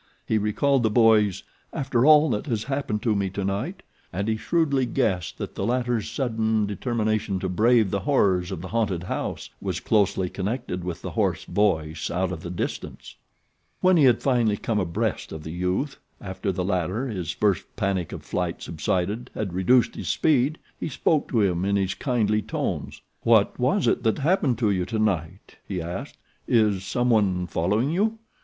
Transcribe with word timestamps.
He 0.25 0.39
recalled 0.39 0.81
the 0.81 0.89
boy's 0.89 1.43
"after 1.71 2.07
all 2.07 2.31
that 2.31 2.47
has 2.47 2.63
happened 2.63 3.03
to 3.03 3.13
me 3.15 3.29
tonight," 3.29 3.83
and 4.11 4.27
he 4.27 4.35
shrewdly 4.35 4.87
guessed 4.87 5.37
that 5.37 5.53
the 5.53 5.63
latter's 5.63 6.09
sudden 6.09 6.65
determination 6.65 7.37
to 7.39 7.47
brave 7.47 7.91
the 7.91 7.99
horrors 7.99 8.51
of 8.51 8.61
the 8.61 8.69
haunted 8.69 9.03
house 9.03 9.51
was 9.61 9.79
closely 9.79 10.27
connected 10.27 10.83
with 10.83 11.03
the 11.03 11.11
hoarse 11.11 11.43
voice 11.43 12.09
out 12.09 12.31
of 12.31 12.41
the 12.41 12.49
distance. 12.49 13.15
When 13.81 13.95
he 13.95 14.05
had 14.05 14.23
finally 14.23 14.57
come 14.57 14.79
abreast 14.79 15.31
of 15.31 15.43
the 15.43 15.51
youth 15.51 15.97
after 16.19 16.51
the 16.51 16.65
latter, 16.65 17.07
his 17.07 17.29
first 17.29 17.67
panic 17.75 18.11
of 18.11 18.23
flight 18.23 18.63
subsided, 18.63 19.29
had 19.35 19.53
reduced 19.53 19.93
his 19.93 20.07
speed, 20.09 20.57
he 20.79 20.89
spoke 20.89 21.27
to 21.27 21.41
him 21.43 21.63
in 21.63 21.75
his 21.75 21.93
kindly 21.93 22.41
tones. 22.41 23.03
"What 23.21 23.59
was 23.59 23.85
it 23.85 24.01
that 24.01 24.17
happened 24.17 24.57
to 24.57 24.71
you 24.71 24.83
to 24.85 24.97
night?" 24.97 25.57
he 25.67 25.79
asked. 25.79 26.17
"Is 26.47 26.83
someone 26.83 27.45
following 27.45 27.91
you? 27.91 28.17